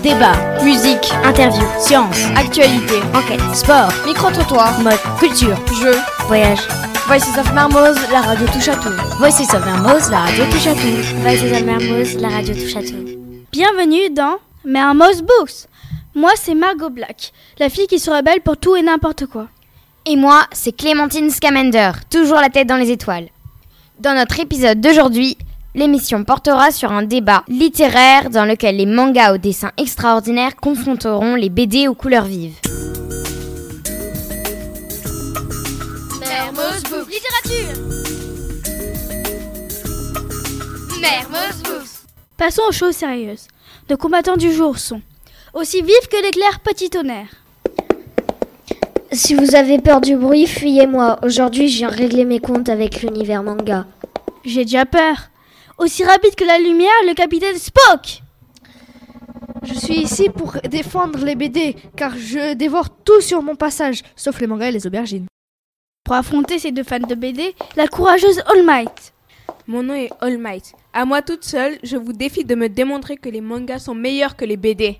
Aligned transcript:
Débat, 0.00 0.36
musique, 0.62 1.12
interview, 1.24 1.64
science, 1.80 2.16
actualité, 2.36 2.94
enquête, 3.12 3.40
sport, 3.52 3.88
micro-trottoir, 4.06 4.78
mode, 4.80 4.94
culture, 5.18 5.56
jeux, 5.82 5.98
voyage. 6.28 6.60
Voices 7.08 7.36
of 7.36 7.52
Marmoz, 7.52 7.96
la 8.12 8.20
radio 8.20 8.46
touche 8.46 8.68
à 8.68 8.76
tout. 8.76 8.92
Voices 9.18 9.52
of 9.52 9.64
Marmoz, 9.64 10.08
la 10.10 10.20
radio 10.20 10.44
touche 10.44 10.68
à 10.68 10.74
tout. 10.74 11.16
Voices 11.22 11.42
of 11.42 11.62
Marmoz, 11.64 12.16
la 12.20 12.28
radio 12.28 12.54
touche 12.54 12.76
à 12.76 12.82
tout. 12.82 13.06
Bienvenue 13.50 14.10
dans 14.10 14.36
Mermoz 14.64 15.22
Books. 15.22 15.66
Moi, 16.14 16.30
c'est 16.36 16.54
Margot 16.54 16.90
Black, 16.90 17.32
la 17.58 17.68
fille 17.68 17.88
qui 17.88 17.98
se 17.98 18.10
rebelle 18.10 18.40
pour 18.40 18.56
tout 18.56 18.76
et 18.76 18.82
n'importe 18.82 19.26
quoi. 19.26 19.48
Et 20.04 20.14
moi, 20.14 20.44
c'est 20.52 20.76
Clémentine 20.76 21.30
Scamander, 21.30 21.90
toujours 22.08 22.36
la 22.36 22.50
tête 22.50 22.68
dans 22.68 22.76
les 22.76 22.92
étoiles. 22.92 23.30
Dans 23.98 24.14
notre 24.14 24.38
épisode 24.38 24.80
d'aujourd'hui, 24.80 25.36
l'émission 25.76 26.24
portera 26.24 26.72
sur 26.72 26.90
un 26.90 27.02
débat 27.02 27.44
littéraire 27.48 28.30
dans 28.30 28.46
lequel 28.46 28.78
les 28.78 28.86
mangas 28.86 29.34
aux 29.34 29.38
dessins 29.38 29.72
extraordinaires 29.76 30.56
confronteront 30.56 31.34
les 31.34 31.50
BD 31.50 31.86
aux 31.86 31.94
couleurs 31.94 32.24
vives. 32.24 32.58
Mermoz 36.18 36.82
Books. 36.84 37.10
Littérature 37.12 37.82
Mermoz 41.00 41.62
Books. 41.62 41.88
Passons 42.38 42.62
aux 42.68 42.72
choses 42.72 42.96
sérieuses. 42.96 43.46
Nos 43.90 43.98
combattants 43.98 44.38
du 44.38 44.52
jour 44.52 44.78
sont 44.78 45.02
aussi 45.52 45.82
vifs 45.82 46.08
que 46.10 46.22
l'éclair 46.22 46.60
petit 46.60 46.88
tonnerre. 46.88 47.28
Si 49.12 49.34
vous 49.34 49.54
avez 49.54 49.78
peur 49.78 50.00
du 50.00 50.16
bruit, 50.16 50.46
fuyez-moi. 50.46 51.18
Aujourd'hui, 51.22 51.68
je 51.68 51.78
viens 51.78 51.88
régler 51.88 52.24
mes 52.24 52.40
comptes 52.40 52.68
avec 52.68 53.02
l'univers 53.02 53.42
manga. 53.42 53.86
J'ai 54.44 54.64
déjà 54.64 54.84
peur. 54.84 55.28
Aussi 55.78 56.04
rapide 56.04 56.34
que 56.34 56.44
la 56.44 56.58
lumière, 56.58 56.90
le 57.06 57.12
capitaine 57.12 57.58
Spock 57.58 58.22
Je 59.62 59.74
suis 59.74 60.00
ici 60.00 60.30
pour 60.30 60.52
défendre 60.70 61.18
les 61.22 61.34
BD, 61.34 61.76
car 61.96 62.16
je 62.16 62.54
dévore 62.54 62.88
tout 63.04 63.20
sur 63.20 63.42
mon 63.42 63.56
passage, 63.56 64.02
sauf 64.16 64.40
les 64.40 64.46
mangas 64.46 64.68
et 64.68 64.72
les 64.72 64.86
aubergines. 64.86 65.26
Pour 66.02 66.14
affronter 66.14 66.58
ces 66.58 66.72
deux 66.72 66.82
fans 66.82 66.98
de 67.00 67.14
BD, 67.14 67.54
la 67.76 67.88
courageuse 67.88 68.40
All 68.46 68.64
Might. 68.64 69.12
Mon 69.66 69.82
nom 69.82 69.94
est 69.94 70.10
All 70.20 70.38
Might. 70.38 70.72
À 70.94 71.04
moi 71.04 71.20
toute 71.20 71.44
seule, 71.44 71.78
je 71.82 71.98
vous 71.98 72.14
défie 72.14 72.44
de 72.44 72.54
me 72.54 72.68
démontrer 72.70 73.16
que 73.16 73.28
les 73.28 73.42
mangas 73.42 73.80
sont 73.80 73.94
meilleurs 73.94 74.36
que 74.36 74.46
les 74.46 74.56
BD. 74.56 74.98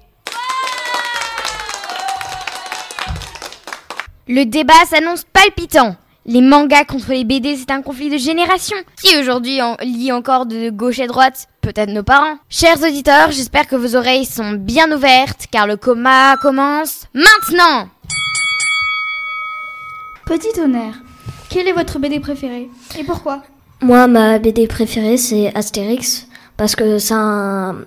Le 4.28 4.44
débat 4.44 4.84
s'annonce 4.86 5.24
palpitant. 5.24 5.96
Les 6.28 6.40
mangas 6.40 6.84
contre 6.84 7.12
les 7.12 7.22
BD, 7.22 7.54
c'est 7.54 7.70
un 7.70 7.82
conflit 7.82 8.10
de 8.10 8.16
génération. 8.16 8.76
Qui 9.00 9.16
aujourd'hui 9.16 9.62
en 9.62 9.76
lit 9.80 10.10
encore 10.10 10.44
de 10.44 10.70
gauche 10.70 10.98
à 10.98 11.06
droite? 11.06 11.46
Peut-être 11.60 11.92
nos 11.92 12.02
parents. 12.02 12.38
Chers 12.48 12.82
auditeurs, 12.82 13.30
j'espère 13.30 13.68
que 13.68 13.76
vos 13.76 13.94
oreilles 13.94 14.24
sont 14.24 14.50
bien 14.54 14.90
ouvertes, 14.90 15.46
car 15.52 15.68
le 15.68 15.76
coma 15.76 16.36
commence 16.38 17.04
maintenant 17.14 17.88
Petit 20.26 20.52
tonnerre, 20.52 20.96
quel 21.48 21.68
est 21.68 21.72
votre 21.72 22.00
BD 22.00 22.18
préféré? 22.18 22.68
Et 22.98 23.04
pourquoi? 23.04 23.44
Moi, 23.80 24.08
ma 24.08 24.40
BD 24.40 24.66
préférée, 24.66 25.18
c'est 25.18 25.54
Astérix, 25.54 26.26
parce 26.56 26.74
que 26.74 26.98
c'est 26.98 27.14
un... 27.14 27.84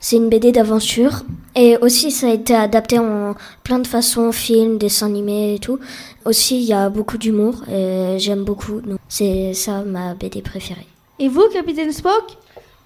C'est 0.00 0.16
une 0.16 0.28
BD 0.28 0.52
d'aventure 0.52 1.24
et 1.54 1.76
aussi 1.78 2.10
ça 2.10 2.28
a 2.28 2.32
été 2.32 2.54
adapté 2.54 2.98
en 2.98 3.34
plein 3.64 3.78
de 3.78 3.86
façons, 3.86 4.32
films, 4.32 4.78
dessins 4.78 5.06
animés 5.06 5.54
et 5.54 5.58
tout. 5.58 5.78
Aussi 6.24 6.60
il 6.60 6.66
y 6.66 6.72
a 6.72 6.88
beaucoup 6.88 7.18
d'humour 7.18 7.64
et 7.70 8.16
j'aime 8.18 8.44
beaucoup. 8.44 8.80
Donc 8.80 8.98
c'est 9.08 9.54
ça 9.54 9.82
ma 9.82 10.14
BD 10.14 10.42
préférée. 10.42 10.86
Et 11.18 11.28
vous, 11.28 11.48
Capitaine 11.52 11.92
Spock? 11.92 12.36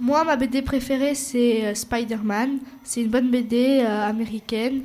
Moi, 0.01 0.25
ma 0.25 0.37
BD 0.37 0.63
préférée, 0.63 1.15
c'est 1.15 1.65
euh, 1.65 1.75
Spider-Man. 1.75 2.59
C'est 2.83 3.03
une 3.03 3.09
bonne 3.09 3.31
BD 3.31 3.83
euh, 3.83 4.09
américaine. 4.09 4.83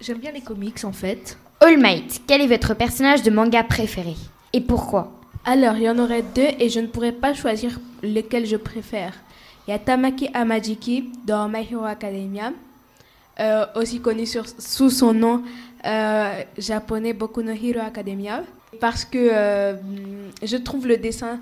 J'aime 0.00 0.18
bien 0.18 0.32
les 0.32 0.42
comics 0.42 0.84
en 0.84 0.92
fait. 0.92 1.38
All 1.60 1.78
Might, 1.78 2.22
quel 2.26 2.40
est 2.42 2.46
votre 2.46 2.74
personnage 2.74 3.22
de 3.22 3.30
manga 3.30 3.62
préféré? 3.62 4.16
Et 4.52 4.60
pourquoi? 4.60 5.12
Alors, 5.44 5.76
il 5.76 5.84
y 5.84 5.88
en 5.88 5.98
aurait 5.98 6.24
deux 6.34 6.48
et 6.58 6.68
je 6.68 6.80
ne 6.80 6.88
pourrais 6.88 7.12
pas 7.12 7.32
choisir 7.32 7.78
lequel 8.02 8.44
je 8.44 8.56
préfère. 8.56 9.14
Il 9.70 9.76
y 9.76 9.78
Tamaki 9.78 10.28
Amajiki 10.34 11.12
dans 11.24 11.48
My 11.48 11.64
Hero 11.70 11.84
Academia, 11.84 12.52
euh, 13.38 13.66
aussi 13.76 14.00
connu 14.00 14.26
sous 14.26 14.90
son 14.90 15.14
nom 15.14 15.44
euh, 15.86 16.42
japonais 16.58 17.12
Boku 17.12 17.40
no 17.40 17.52
Hero 17.52 17.78
Academia, 17.78 18.42
parce 18.80 19.04
que 19.04 19.16
euh, 19.16 19.76
je 20.42 20.56
trouve 20.56 20.88
le 20.88 20.96
dessin 20.96 21.38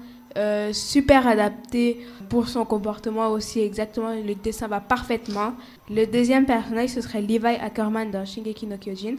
super 0.72 1.26
adapté 1.26 2.06
pour 2.28 2.48
son 2.48 2.66
comportement 2.66 3.28
aussi 3.28 3.60
exactement. 3.60 4.10
Le 4.10 4.34
dessin 4.34 4.68
va 4.68 4.80
parfaitement. 4.80 5.54
Le 5.88 6.04
deuxième 6.04 6.44
personnage, 6.44 6.90
ce 6.90 7.00
serait 7.00 7.22
Levi 7.22 7.56
Ackerman 7.58 8.10
dans 8.10 8.26
Shingeki 8.26 8.66
no 8.66 8.76
Kyojin, 8.76 9.14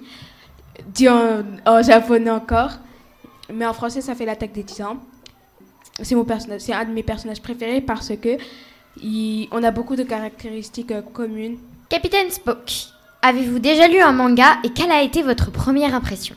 dit 0.85 1.09
en, 1.09 1.41
en 1.65 1.81
japonais 1.81 2.29
encore, 2.29 2.73
mais 3.51 3.65
en 3.65 3.73
français 3.73 4.01
ça 4.01 4.13
fait 4.13 4.25
l'attaque 4.25 4.53
des 4.53 4.63
titans. 4.63 4.97
C'est 5.99 6.15
c'est 6.59 6.73
un 6.73 6.85
de 6.85 6.91
mes 6.91 7.03
personnages 7.03 7.41
préférés 7.41 7.81
parce 7.81 8.13
que 8.15 8.37
il- 9.01 9.47
on 9.51 9.63
a 9.63 9.71
beaucoup 9.71 9.95
de 9.95 10.03
caractéristiques 10.03 10.91
euh, 10.91 11.01
communes. 11.01 11.57
Capitaine 11.89 12.29
Spock, 12.29 12.87
avez-vous 13.21 13.59
déjà 13.59 13.87
lu 13.87 13.99
un 13.99 14.11
manga 14.11 14.57
et 14.63 14.69
quelle 14.69 14.91
a 14.91 15.01
été 15.01 15.23
votre 15.23 15.51
première 15.51 15.93
impression? 15.95 16.35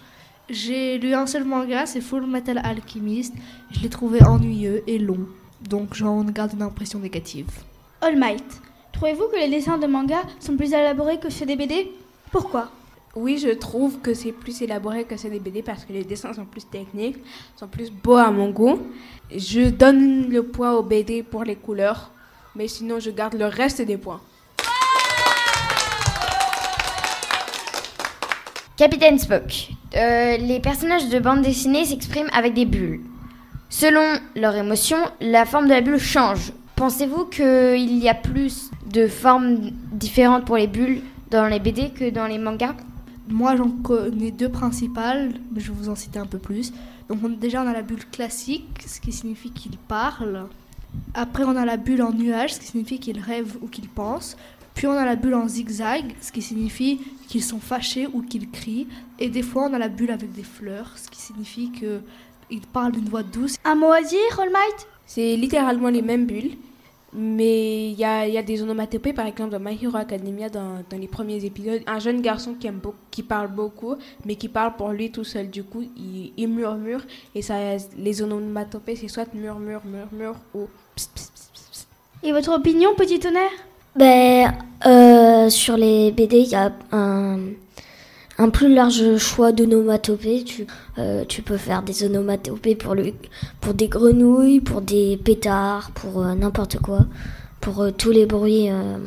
J'ai 0.51 0.99
lu 0.99 1.15
un 1.15 1.27
seul 1.27 1.45
manga, 1.45 1.87
c'est 1.87 2.01
Full 2.01 2.27
Metal 2.27 2.61
Alchemist. 2.65 3.35
Je 3.71 3.81
l'ai 3.81 3.89
trouvé 3.89 4.23
ennuyeux 4.25 4.83
et 4.87 4.99
long, 4.99 5.21
donc 5.69 5.95
j'en 5.95 6.23
garde 6.25 6.53
une 6.55 6.63
impression 6.63 6.99
négative. 6.99 7.47
All 8.01 8.19
Might, 8.19 8.45
trouvez-vous 8.93 9.29
que 9.33 9.37
les 9.39 9.49
dessins 9.49 9.79
de 9.79 9.87
manga 9.87 10.23
sont 10.41 10.57
plus 10.57 10.73
élaborés 10.73 11.19
que 11.19 11.31
ceux 11.31 11.47
des 11.47 11.57
BD 11.57 11.91
Pourquoi? 12.31 12.71
Oui, 13.15 13.37
je 13.37 13.51
trouve 13.51 13.99
que 14.01 14.15
c'est 14.15 14.33
plus 14.33 14.63
élaboré 14.63 15.05
que 15.05 15.19
ceux 15.19 15.29
des 15.29 15.39
BD 15.39 15.63
parce 15.63 15.85
que 15.85 15.93
les 15.93 16.03
dessins 16.03 16.33
sont 16.33 16.47
plus 16.47 16.65
techniques, 16.65 17.19
sont 17.57 17.69
plus 17.69 17.91
beaux 17.91 18.17
à 18.17 18.31
mon 18.31 18.49
goût. 18.49 18.79
Je 19.35 19.69
donne 19.69 20.31
le 20.31 20.43
point 20.43 20.73
aux 20.73 20.83
BD 20.83 21.23
pour 21.23 21.45
les 21.45 21.57
couleurs, 21.57 22.11
mais 22.57 22.69
sinon 22.69 23.01
je 23.01 23.11
garde 23.11 23.35
le 23.35 23.47
reste 23.47 23.83
des 23.83 23.97
points. 23.97 24.21
Capitaine 28.77 29.19
Spock, 29.19 29.69
euh, 29.97 30.37
les 30.39 30.59
personnages 30.61 31.09
de 31.09 31.19
bande 31.19 31.43
dessinée 31.43 31.85
s'expriment 31.85 32.31
avec 32.33 32.55
des 32.55 32.65
bulles. 32.65 33.01
Selon 33.69 34.19
leur 34.35 34.55
émotion, 34.57 34.97
la 35.21 35.45
forme 35.45 35.67
de 35.67 35.71
la 35.73 35.81
bulle 35.81 35.99
change. 35.99 36.53
Pensez-vous 36.77 37.27
qu'il 37.27 37.99
y 37.99 38.09
a 38.09 38.15
plus 38.15 38.71
de 38.87 39.07
formes 39.07 39.71
différentes 39.93 40.45
pour 40.47 40.57
les 40.57 40.67
bulles 40.67 41.01
dans 41.31 41.47
les 41.47 41.61
BD 41.61 41.91
que 41.91 42.11
dans 42.11 42.27
les 42.27 42.39
mangas? 42.39 42.75
Moi, 43.29 43.57
j'en 43.57 43.71
connais 43.71 44.31
deux 44.33 44.49
principales, 44.49 45.35
mais 45.53 45.61
je 45.61 45.71
vais 45.71 45.79
vous 45.79 45.89
en 45.89 45.95
citer 45.95 46.19
un 46.19 46.27
peu 46.27 46.39
plus. 46.39 46.73
Donc, 47.09 47.21
on- 47.23 47.29
déjà, 47.29 47.63
on 47.63 47.69
a 47.69 47.73
la 47.73 47.83
bulle 47.83 48.05
classique, 48.11 48.67
ce 48.87 49.01
qui 49.01 49.13
signifie 49.13 49.51
qu'il 49.53 49.77
parle. 49.79 50.47
Après, 51.15 51.45
on 51.45 51.57
a 51.57 51.65
la 51.65 51.77
bulle 51.77 52.03
en 52.03 52.13
nuage, 52.13 52.55
ce 52.55 52.61
qui 52.61 52.67
signifie 52.67 52.99
qu'il 52.99 53.19
rêve 53.19 53.57
ou 53.61 53.69
qu'il 53.69 53.89
pense. 53.89 54.37
Puis, 54.75 54.87
on 54.87 54.93
a 54.93 55.05
la 55.05 55.17
bulle 55.17 55.35
en 55.35 55.49
zigzag, 55.49 56.15
ce 56.21 56.33
qui 56.33 56.41
signifie 56.41 57.01
qu'ils 57.29 57.43
sont 57.43 57.61
fâchés 57.61 58.09
ou 58.13 58.23
qu'ils 58.23 58.51
crient. 58.51 58.87
Et 59.19 59.29
des 59.29 59.43
fois, 59.43 59.69
on 59.69 59.75
a 59.75 59.79
la 59.79 59.89
bulle 59.89 60.11
avec 60.11 60.33
des 60.33 60.43
fleurs, 60.43 60.93
ce 60.97 61.09
qui 61.09 61.21
signifie 61.21 61.71
qu'ils 61.71 62.67
parlent 62.73 62.93
d'une 62.93 63.09
voix 63.09 63.23
douce. 63.23 63.57
Un 63.65 63.75
mot 63.75 63.93
à 63.93 64.03
dire, 64.03 64.41
All 64.41 64.49
Might? 64.49 64.87
C'est 65.07 65.37
littéralement 65.37 65.91
les 65.91 66.01
mêmes 66.01 66.27
bulles, 66.27 66.53
mais 67.15 67.91
il 67.91 67.99
y 67.99 68.05
a, 68.05 68.27
y 68.27 68.39
a 68.39 68.43
des 68.43 68.63
onomatopées, 68.63 69.13
par 69.13 69.27
exemple 69.27 69.51
dans 69.51 69.61
My 69.61 69.79
Hero 69.83 69.97
Academia, 69.97 70.49
dans, 70.49 70.83
dans 70.89 70.97
les 70.99 71.09
premiers 71.09 71.45
épisodes, 71.45 71.83
un 71.87 71.99
jeune 71.99 72.23
garçon 72.23 72.55
qui, 72.59 72.67
aime 72.67 72.79
beaucoup, 72.79 72.97
qui 73.11 73.23
parle 73.23 73.49
beaucoup, 73.49 73.97
mais 74.25 74.37
qui 74.37 74.49
parle 74.49 74.77
pour 74.77 74.91
lui 74.91 75.11
tout 75.11 75.25
seul. 75.25 75.51
Du 75.51 75.63
coup, 75.63 75.83
il, 75.97 76.33
il 76.37 76.49
murmure, 76.49 77.03
et 77.35 77.43
ça, 77.43 77.57
les 77.97 78.23
onomatopées, 78.23 78.97
c'est 78.97 79.09
soit 79.09 79.33
murmure, 79.35 79.83
murmure, 79.85 80.37
ou 80.55 80.69
pss, 80.95 81.07
pss, 81.09 81.31
pss, 81.31 81.51
pss, 81.53 81.69
pss. 81.71 81.87
Et 82.23 82.33
votre 82.33 82.53
opinion, 82.55 82.95
Petit 82.97 83.19
Tonnerre? 83.19 83.51
Ben, 83.95 84.55
euh, 84.87 85.51
sur 85.51 85.77
les 85.77 86.13
BD, 86.13 86.39
il 86.39 86.49
y 86.49 86.55
a 86.55 86.73
un, 86.93 87.41
un 88.43 88.51
plus 88.51 88.75
large 88.75 89.19
choix 89.19 89.53
d'onomatopées. 89.53 90.43
Tu, 90.45 90.67
euh, 90.99 91.25
tu 91.27 91.43
peux 91.43 91.57
faire 91.57 91.83
des 91.83 92.05
onomatopées 92.05 92.75
pour, 92.75 92.95
le, 92.95 93.13
pour 93.61 93.73
des 93.73 93.89
grenouilles, 93.89 94.61
pour 94.61 94.81
des 94.81 95.17
pétards, 95.17 95.93
pour 95.95 96.25
euh, 96.25 96.35
n'importe 96.35 96.79
quoi. 96.79 97.07
Pour 97.61 97.83
euh, 97.83 97.91
tous 97.93 98.11
les 98.11 98.27
bruits 98.27 98.69
euh, 98.69 98.99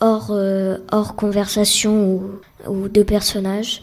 hors, 0.00 0.28
euh, 0.30 0.78
hors 0.92 1.16
conversation 1.16 2.06
ou, 2.06 2.22
ou 2.68 2.88
de 2.88 3.02
personnages. 3.02 3.82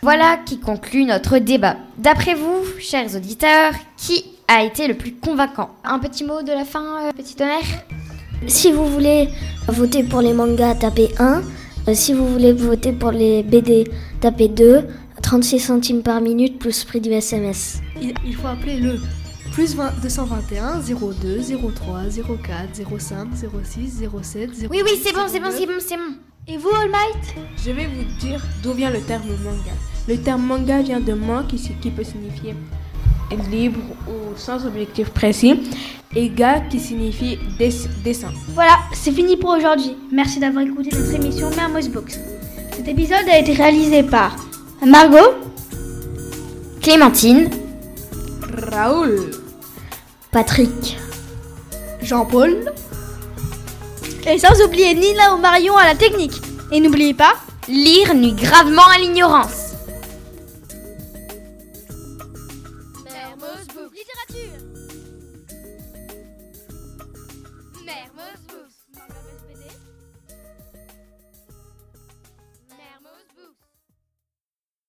Voilà 0.00 0.38
qui 0.46 0.60
conclut 0.60 1.04
notre 1.04 1.38
débat. 1.38 1.76
D'après 1.96 2.34
vous, 2.34 2.64
chers 2.78 3.16
auditeurs, 3.16 3.72
qui 3.96 4.24
a 4.46 4.62
été 4.62 4.86
le 4.86 4.94
plus 4.94 5.14
convaincant? 5.16 5.70
Un 5.82 5.98
petit 5.98 6.22
mot 6.22 6.42
de 6.42 6.52
la 6.52 6.64
fin, 6.64 7.08
euh, 7.08 7.12
petit 7.12 7.34
tonnerre? 7.34 7.64
Si 8.46 8.72
vous 8.72 8.86
voulez 8.86 9.28
voter 9.66 10.02
pour 10.02 10.20
les 10.20 10.32
mangas, 10.32 10.76
tapez 10.76 11.10
1. 11.18 11.42
Euh, 11.88 11.94
Si 11.94 12.12
vous 12.12 12.26
voulez 12.28 12.52
voter 12.52 12.92
pour 12.92 13.10
les 13.10 13.42
BD, 13.42 13.90
tapez 14.20 14.48
2. 14.48 14.84
36 15.22 15.58
centimes 15.58 16.02
par 16.02 16.20
minute 16.20 16.58
plus 16.58 16.84
prix 16.84 17.00
du 17.00 17.10
SMS. 17.10 17.80
Il, 18.00 18.34
faut 18.34 18.46
appeler 18.46 18.78
le 18.78 18.98
Plus 19.52 19.74
20 19.74 20.00
221 20.02 20.80
02 20.80 21.40
03 21.74 22.02
04 22.42 22.98
05 22.98 23.28
06 23.64 24.04
07 24.22 24.50
08. 24.50 24.68
Oui, 24.70 24.82
oui, 24.84 24.92
c'est 25.02 25.12
bon, 25.12 25.22
c'est 25.26 25.40
bon, 25.40 25.50
c'est 25.50 25.66
bon, 25.66 25.72
c'est 25.80 25.96
bon. 25.96 26.14
Et 26.46 26.56
vous, 26.56 26.70
All 26.70 26.88
Might? 26.88 27.34
Je 27.62 27.72
vais 27.72 27.86
vous 27.86 28.04
dire 28.20 28.42
d'où 28.62 28.72
vient 28.72 28.90
le 28.90 29.00
terme 29.00 29.28
manga. 29.44 29.72
Le 30.08 30.16
terme 30.16 30.46
manga 30.46 30.80
vient 30.80 31.00
de 31.00 31.12
man 31.12 31.44
qui 31.46 31.90
peut 31.90 32.04
signifier 32.04 32.54
libre 33.50 33.80
ou 34.08 34.36
sans 34.36 34.64
objectif 34.66 35.10
précis 35.10 35.60
et 36.14 36.28
ga 36.30 36.60
qui 36.60 36.80
signifie 36.80 37.38
des- 37.58 37.72
dessin. 38.04 38.28
Voilà, 38.54 38.78
c'est 38.92 39.12
fini 39.12 39.36
pour 39.36 39.50
aujourd'hui. 39.50 39.96
Merci 40.12 40.38
d'avoir 40.40 40.64
écouté 40.64 40.90
notre 40.96 41.14
émission 41.14 41.50
Mermoz 41.56 41.88
Books. 41.88 42.14
Cet 42.76 42.88
épisode 42.88 43.28
a 43.30 43.38
été 43.38 43.52
réalisé 43.52 44.02
par 44.02 44.34
Margot, 44.86 45.34
Clémentine, 46.80 47.50
Raoul, 48.70 49.30
Patrick. 50.30 50.96
Jean-Paul. 52.02 52.72
et 54.26 54.38
sans 54.38 54.62
oublier 54.64 54.94
Nina 54.94 55.34
ou 55.34 55.38
Marion 55.38 55.76
à 55.76 55.84
la 55.84 55.94
technique. 55.94 56.40
Et 56.70 56.80
n'oubliez 56.80 57.14
pas, 57.14 57.34
lire 57.68 58.14
nuit 58.14 58.32
gravement 58.34 58.86
à 58.94 58.98
l'ignorance. 58.98 59.67